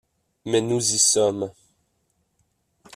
Mais 0.47 0.61
nous 0.61 0.79
y 0.79 0.97
sommes. 0.97 1.51